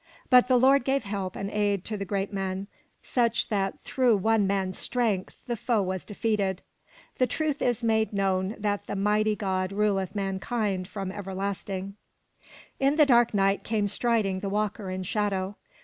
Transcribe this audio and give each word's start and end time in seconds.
But 0.31 0.47
the 0.47 0.57
Lord 0.57 0.83
gave 0.83 1.03
help 1.03 1.35
and 1.35 1.51
aid 1.51 1.85
to 1.85 1.95
the 1.95 2.05
Geat 2.07 2.33
men, 2.33 2.65
such 3.03 3.49
that 3.49 3.79
through 3.81 4.17
one 4.17 4.47
man's 4.47 4.79
strength 4.79 5.35
the 5.45 5.55
foe 5.55 5.83
was 5.83 6.05
defeated. 6.05 6.63
The 7.19 7.27
truth 7.27 7.61
is 7.61 7.83
made 7.83 8.11
known 8.11 8.55
that 8.57 8.87
the 8.87 8.95
Mighty 8.95 9.35
God 9.35 9.71
ruleth 9.71 10.15
mankind 10.15 10.87
from 10.87 11.11
everlasting. 11.11 11.97
417 12.79 12.87
MY 12.87 12.87
BOOK 12.87 12.87
HOUSE 12.87 12.87
In 12.87 12.95
the 12.97 13.05
dark 13.05 13.33
night 13.35 13.63
came 13.63 13.87
striding 13.87 14.39
the 14.39 14.49
walker 14.49 14.89
in 14.89 15.03
shadow. 15.03 15.55